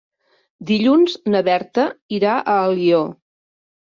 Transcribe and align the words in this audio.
Dilluns 0.69 1.13
na 1.33 1.43
Berta 1.49 1.85
irà 2.21 2.33
a 2.39 2.57
Alió. 2.63 3.03